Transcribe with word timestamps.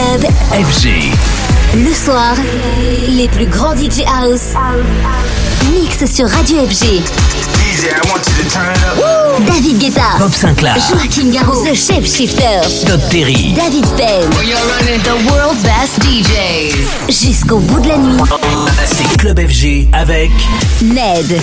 Club 0.00 0.24
FG. 0.52 1.12
Le 1.74 1.92
soir, 1.92 2.34
les 3.08 3.28
plus 3.28 3.46
grands 3.46 3.76
DJ 3.76 4.02
House 4.06 4.54
mix 5.72 6.10
sur 6.10 6.26
Radio 6.26 6.66
FG. 6.66 7.02
David 9.46 9.78
Guetta, 9.78 10.18
Bob 10.18 10.32
Sinclair, 10.32 10.76
Joaquin 10.90 11.30
Garraud, 11.30 11.64
The 11.64 11.74
Shapeshifters, 11.74 12.84
Todd 12.86 13.00
Terry, 13.10 13.54
David 13.54 13.86
Penn, 13.96 14.30
The 15.02 15.30
world's 15.30 15.62
best 15.62 16.00
DJs. 16.00 17.06
Jusqu'au 17.08 17.58
bout 17.58 17.80
de 17.80 17.88
la 17.88 17.98
nuit, 17.98 18.22
c'est 18.86 19.16
Club 19.18 19.38
FG 19.38 19.86
avec 19.92 20.30
Ned. 20.82 21.40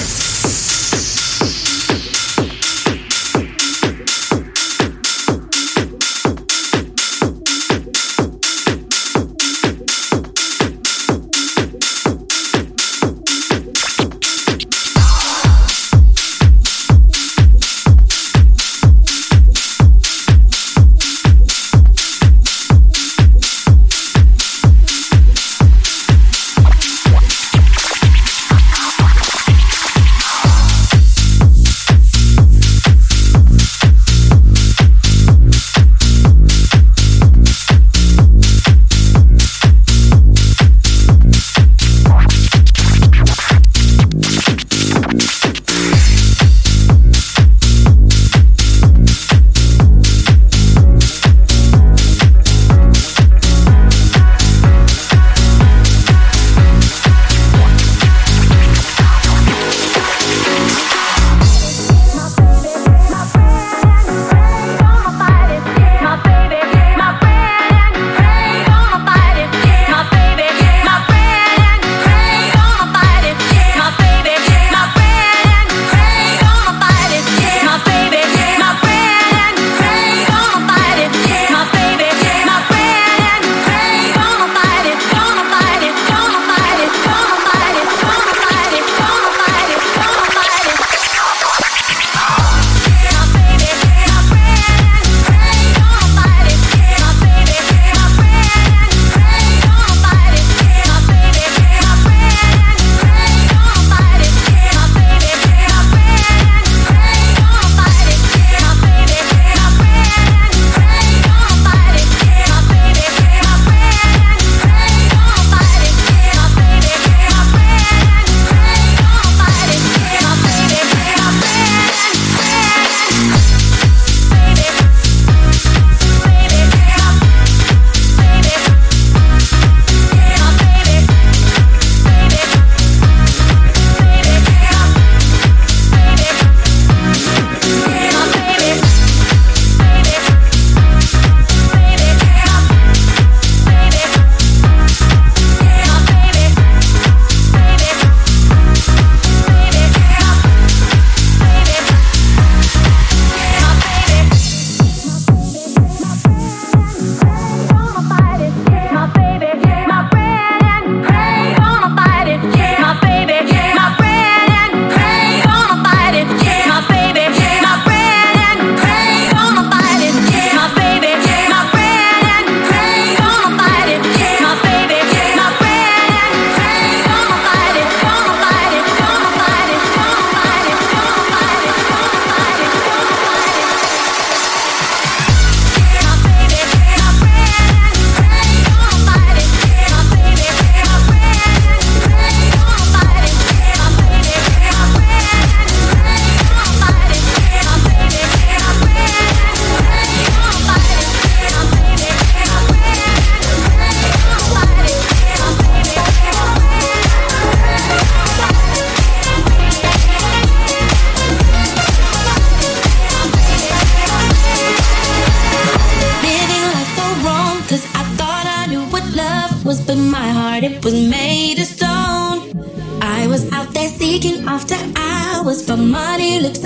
Just 226.47 226.63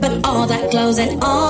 but 0.00 0.24
all 0.24 0.46
that 0.46 0.70
Yeah, 0.72 1.20
I'm 1.22 1.45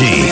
dans 0.00 0.23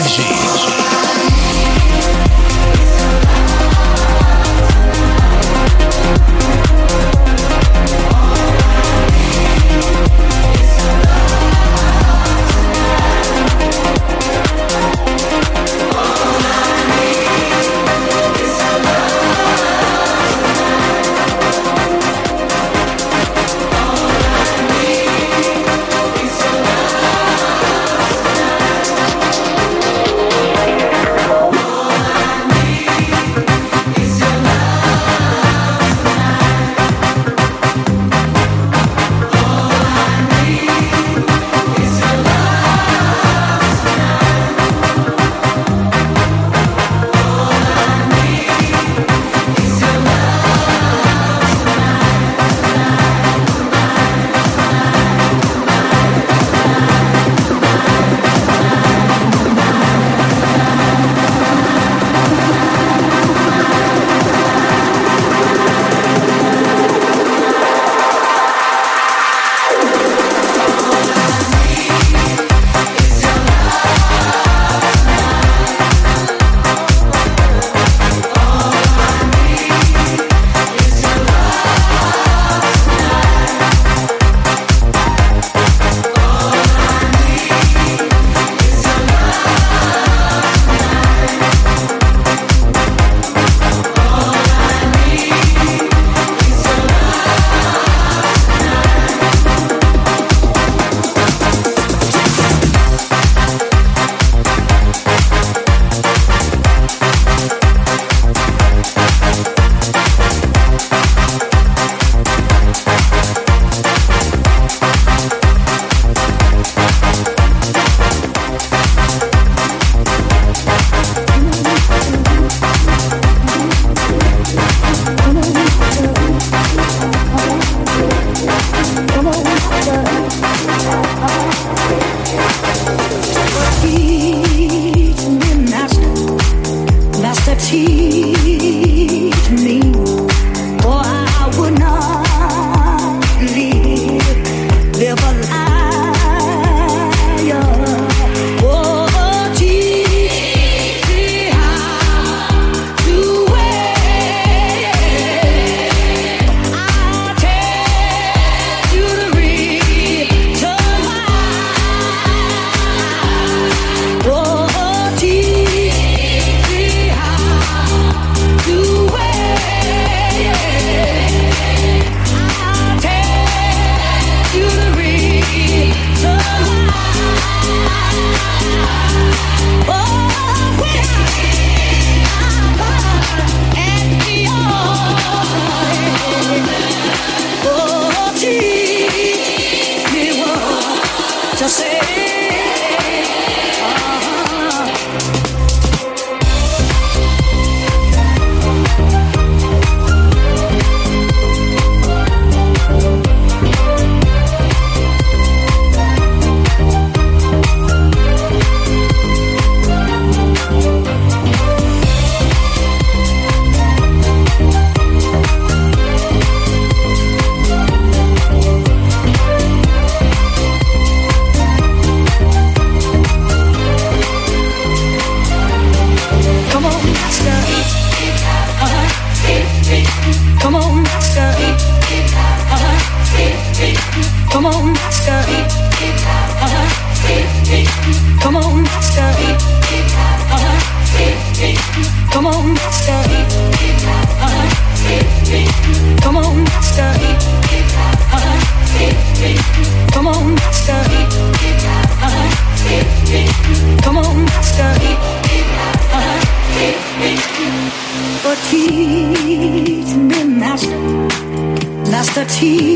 keep 262.63 262.92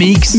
mix 0.00 0.34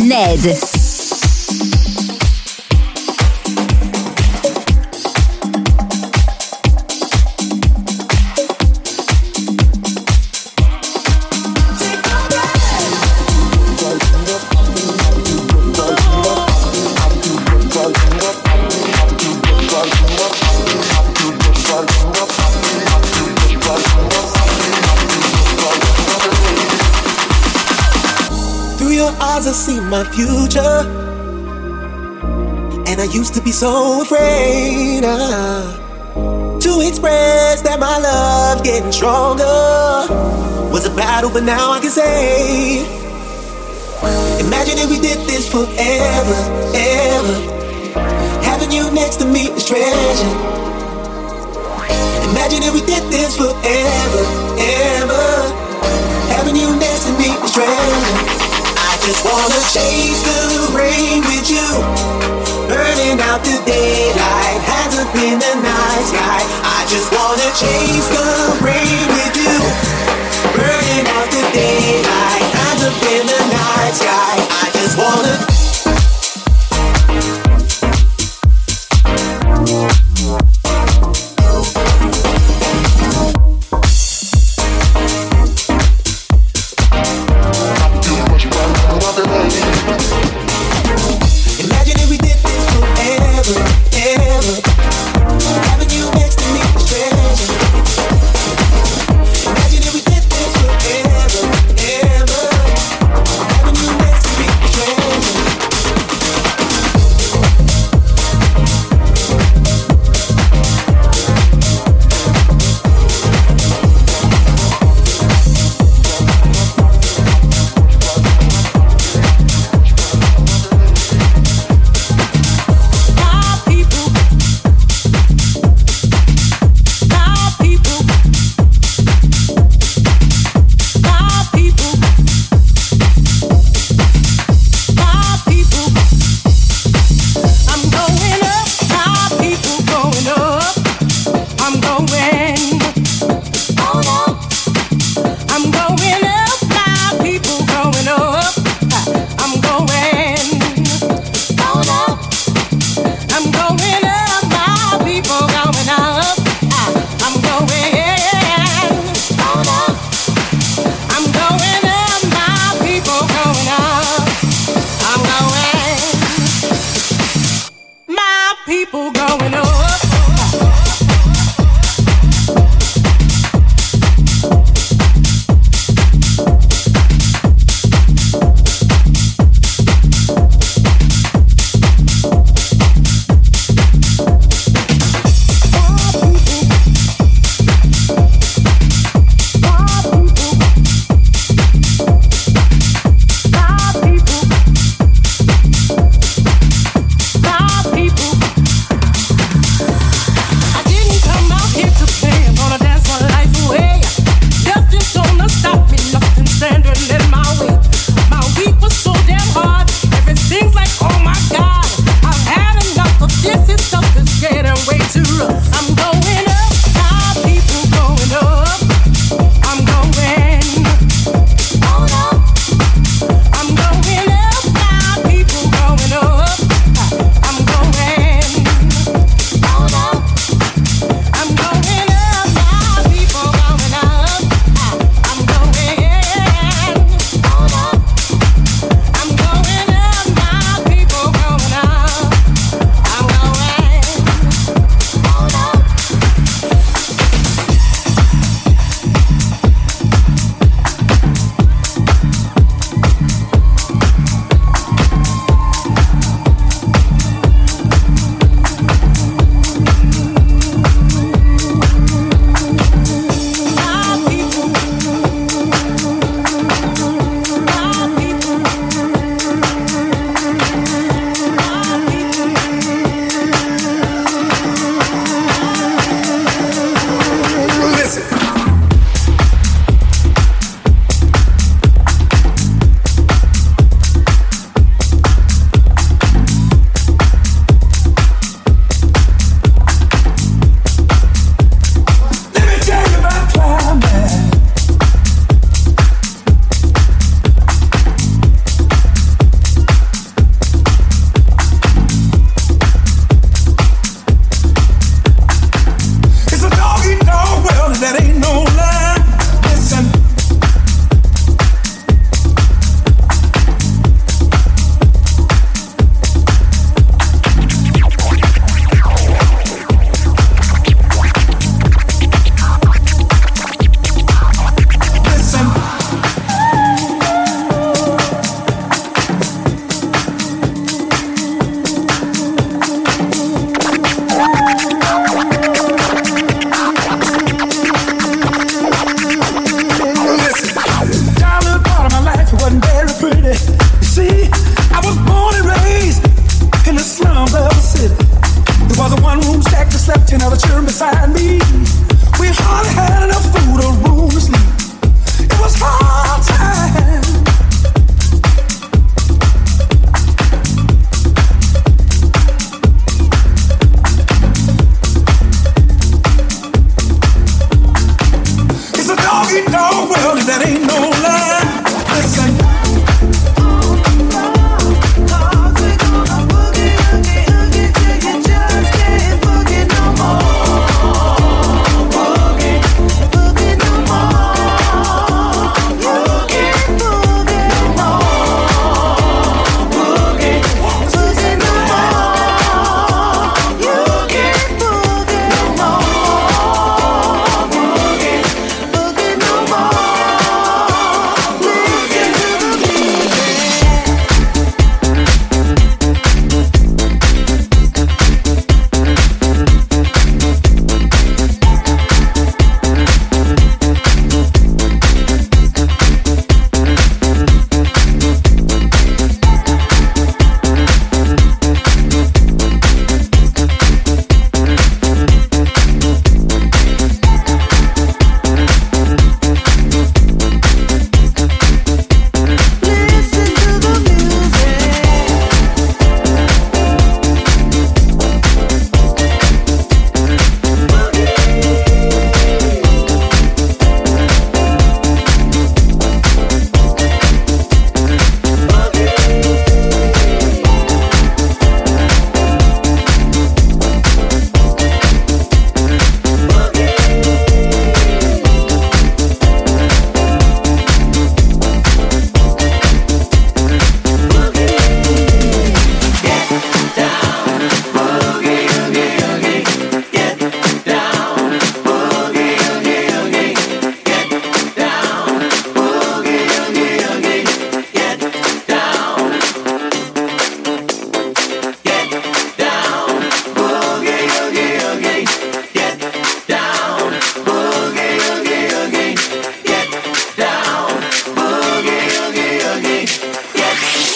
battle, 41.21 41.33
but 41.33 41.43
now 41.43 41.71
I 41.71 41.79
can 41.79 41.91
say, 41.91 42.81
Imagine 44.41 44.77
if 44.81 44.89
we 44.89 44.97
did 44.97 45.19
this 45.29 45.45
forever, 45.45 46.39
ever. 46.73 47.37
Having 48.41 48.71
you 48.71 48.89
next 48.91 49.17
to 49.17 49.25
me 49.25 49.53
is 49.53 49.65
treasure. 49.65 50.33
Imagine 52.31 52.65
if 52.65 52.73
we 52.73 52.81
did 52.81 53.05
this 53.13 53.37
forever, 53.37 54.23
ever. 54.57 55.29
Having 56.33 56.55
you 56.55 56.73
next 56.81 57.05
to 57.05 57.13
me 57.21 57.29
is 57.29 57.53
treasure 57.53 58.41
I 58.81 58.97
just 59.05 59.21
wanna 59.21 59.61
chase 59.69 60.21
the 60.25 60.73
rain 60.73 61.21
with 61.21 61.45
you. 61.53 61.69
Burning 62.65 63.21
out 63.29 63.43
the 63.45 63.61
daylight, 63.69 64.61
up 64.97 65.13
in 65.15 65.37
the 65.37 65.53
night 65.61 66.05
sky. 66.09 66.41
I 66.65 66.81
just 66.89 67.13
wanna 67.13 67.49
chase 67.53 68.07
the 68.09 68.65
rain 68.65 69.05
with 69.13 69.37
you. 69.37 70.10
Out 71.07 71.31
the 71.31 71.41
daylight, 71.51 72.43
hands 72.53 72.83
up 72.85 72.93
in 73.09 73.25
the 73.25 73.41
night 73.49 73.93
sky. 73.95 74.37
I 74.63 74.69
just 74.73 74.97
wanna 74.97 75.60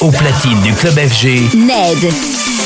au 0.05 0.11
platine 0.11 0.61
du 0.61 0.71
Club 0.73 0.93
FG. 0.93 1.55
Ned. 1.55 2.64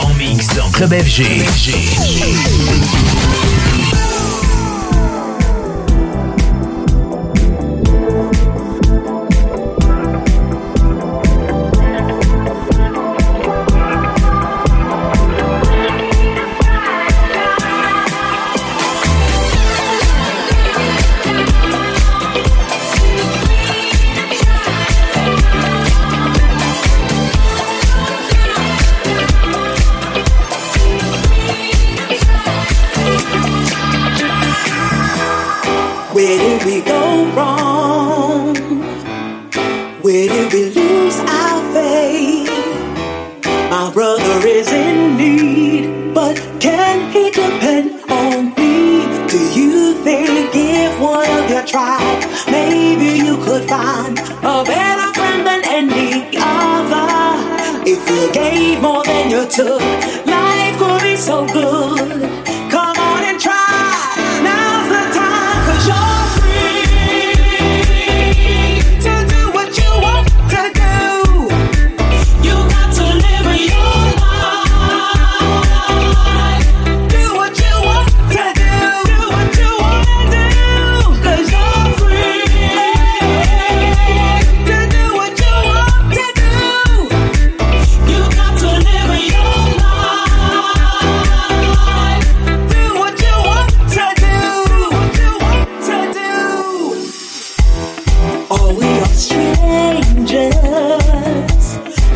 En 0.00 0.14
mix 0.14 0.46
dans 0.56 0.70
Club 0.70 0.94
FG. 0.94 1.24
Club 1.24 3.47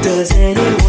Does 0.03 0.33
anyone? 0.33 0.82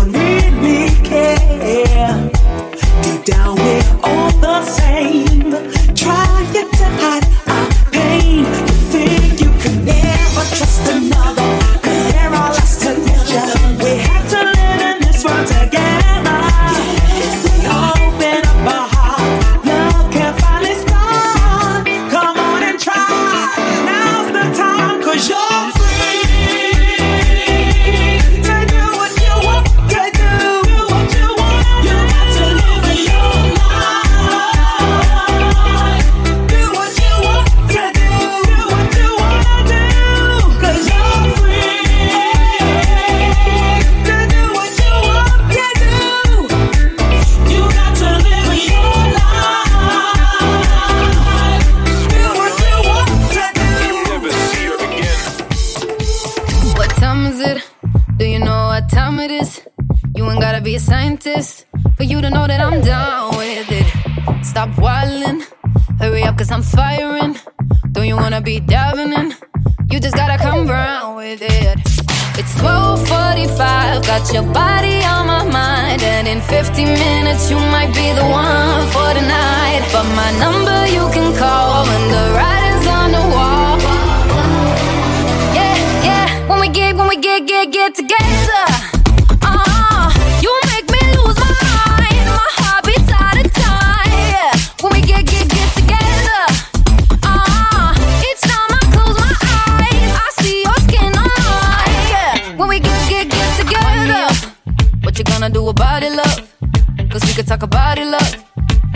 body 107.74 108.06
love, 108.06 108.44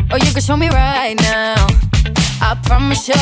Oh, 0.09 0.15
you 0.15 0.31
can 0.31 0.41
show 0.41 0.55
me 0.55 0.69
right 0.69 1.15
now. 1.19 1.67
I 2.39 2.55
promise 2.63 3.09
you, 3.09 3.21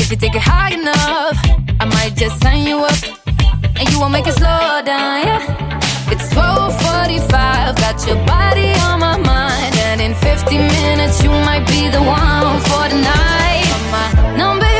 if 0.00 0.10
you 0.10 0.16
take 0.16 0.34
it 0.34 0.40
high 0.40 0.72
enough, 0.72 1.36
I 1.80 1.84
might 1.84 2.14
just 2.16 2.40
sign 2.42 2.66
you 2.66 2.78
up, 2.78 2.96
and 3.78 3.84
you 3.90 4.00
won't 4.00 4.12
make 4.12 4.26
it 4.26 4.34
slow 4.34 4.80
down. 4.84 5.26
Yeah. 5.26 6.12
It's 6.12 6.28
12:45, 6.32 7.76
got 7.76 8.06
your 8.06 8.20
body 8.24 8.72
on 8.88 9.00
my 9.00 9.18
mind, 9.18 9.74
and 9.88 10.00
in 10.00 10.14
50 10.14 10.56
minutes 10.56 11.22
you 11.22 11.30
might 11.48 11.66
be 11.66 11.90
the 11.90 12.00
one 12.00 12.60
for 12.68 12.84
the 12.88 12.98
night. 13.12 13.68
My 13.94 14.36
number. 14.36 14.71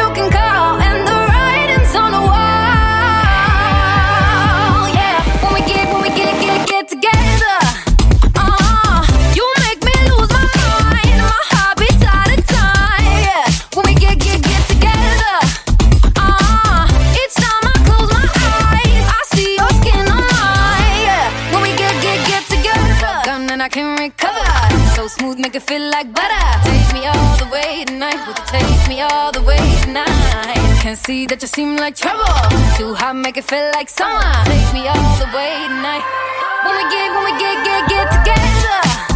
Make 25.53 25.63
it 25.65 25.69
feel 25.69 25.91
like 25.91 26.15
butter. 26.15 26.49
Take 26.65 26.95
me 26.95 27.07
all 27.07 27.37
the 27.37 27.47
way 27.53 27.85
tonight. 27.85 28.27
Would 28.27 28.39
you 28.39 28.45
take 28.47 28.89
me 28.89 29.03
all 29.03 29.31
the 29.33 29.43
way 29.43 29.59
tonight? 29.83 30.81
Can 30.81 30.97
see 30.97 31.27
that 31.27 31.43
you 31.43 31.47
seem 31.47 31.77
like 31.77 31.95
trouble. 31.95 32.25
Too 32.79 32.95
hot, 32.95 33.17
make 33.17 33.37
it 33.37 33.45
feel 33.45 33.69
like 33.75 33.91
summer. 33.91 34.33
Take 34.47 34.73
me 34.73 34.89
all 34.89 35.17
the 35.21 35.29
way 35.37 35.53
tonight. 35.69 36.05
When 36.65 36.75
we 36.75 36.85
get, 36.89 37.13
when 37.13 37.25
we 37.29 37.33
get, 37.39 37.65
get, 37.67 37.87
get 37.87 38.09
together. 38.17 39.12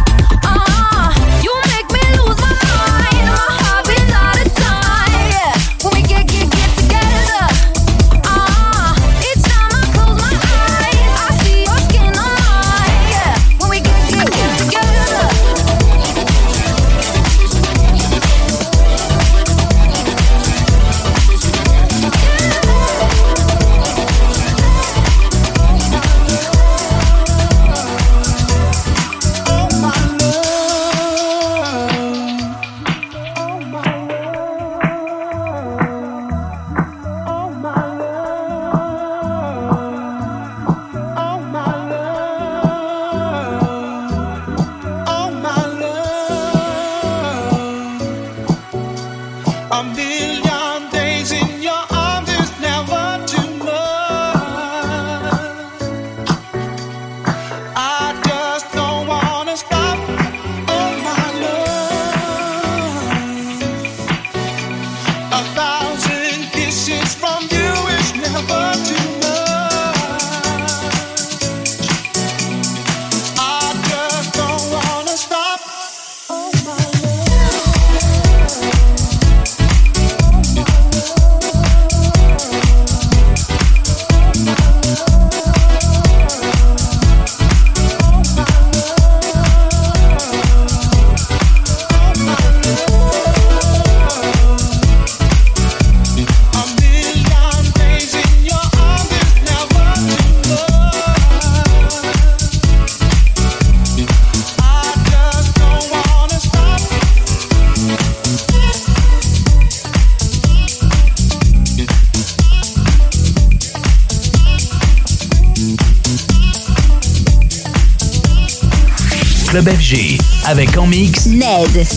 Avec 120.57 120.75
en 120.75 120.87
mix 120.87 121.27
Ned. 121.27 121.96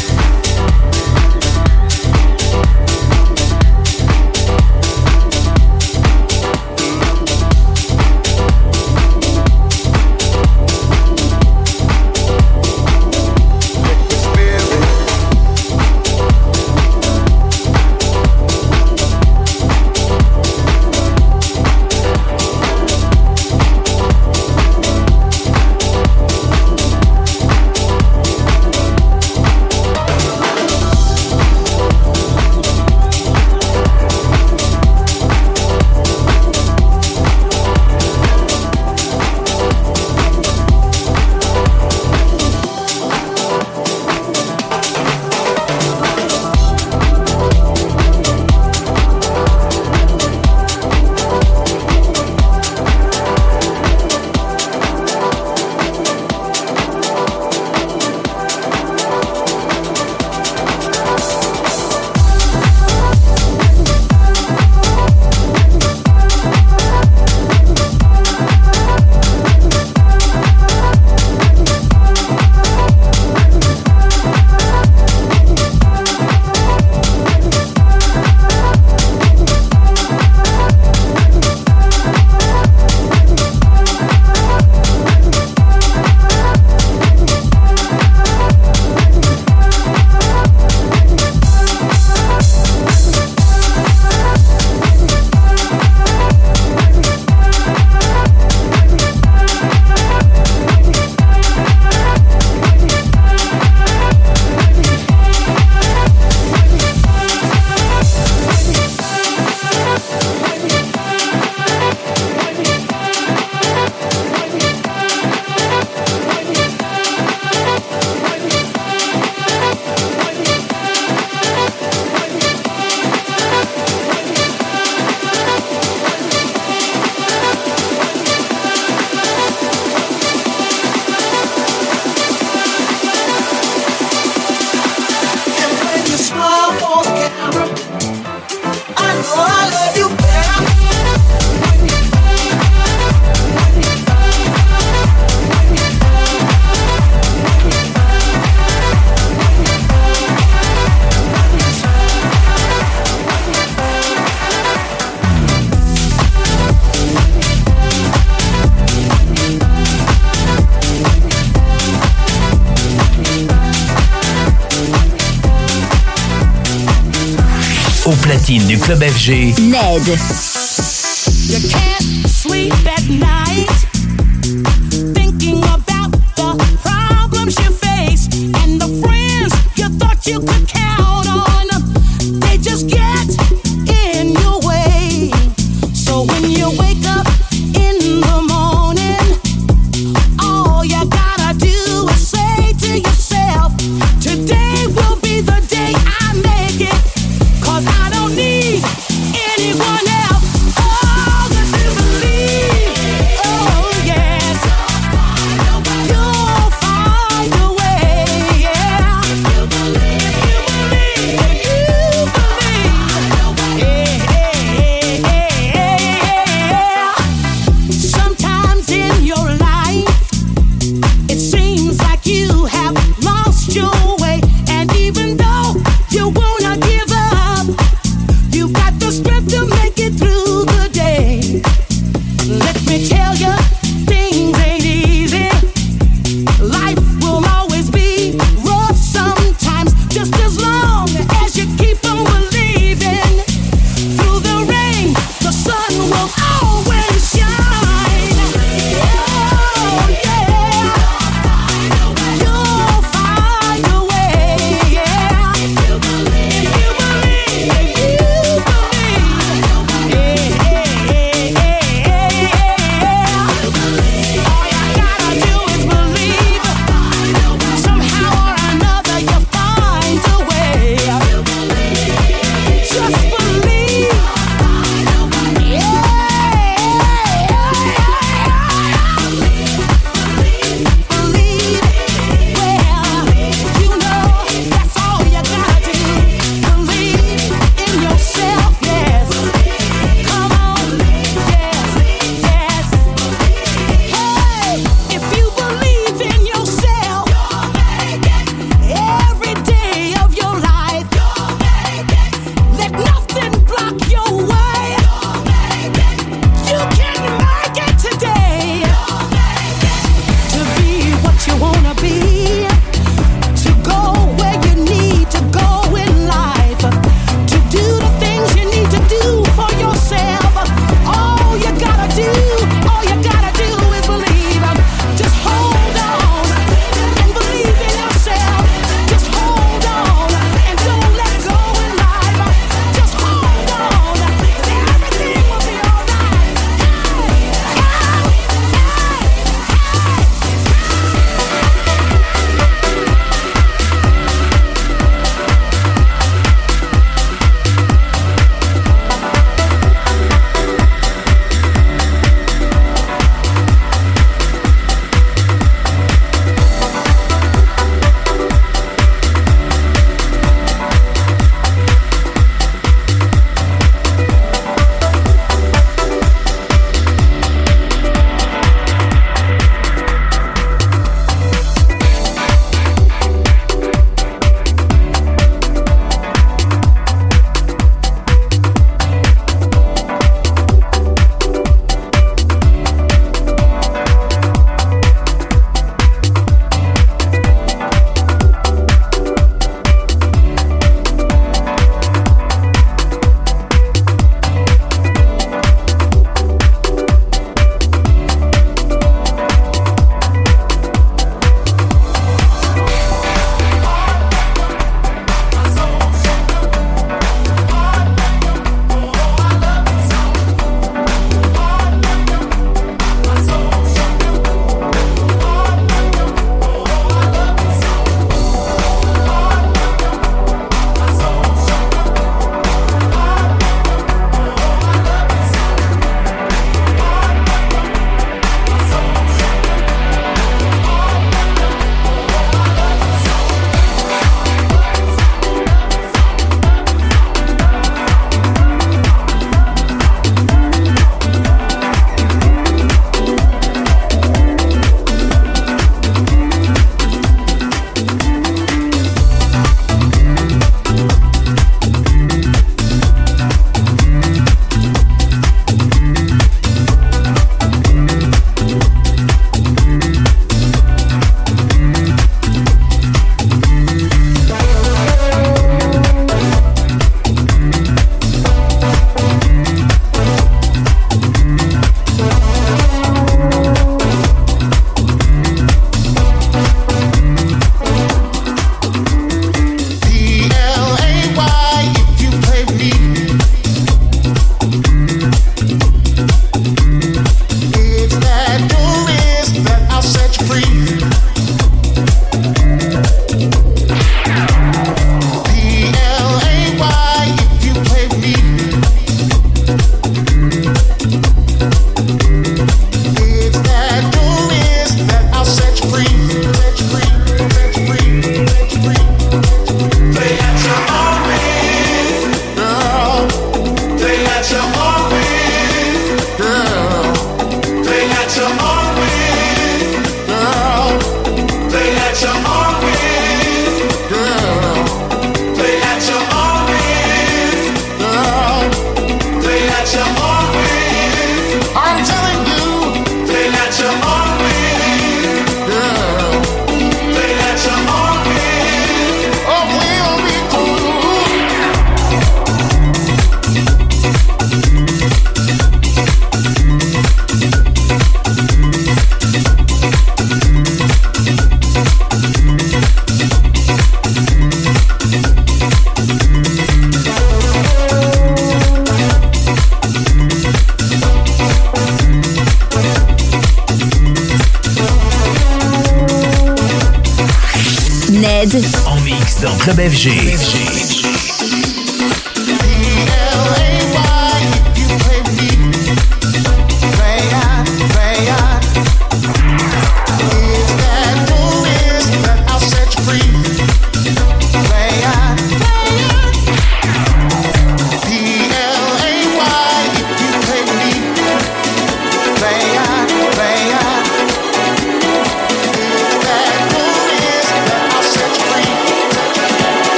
Du 168.67 168.77
club 168.77 169.03
FG. 169.03 169.53
Ned. 169.61 170.17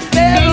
that 0.00 0.12
there 0.12 0.45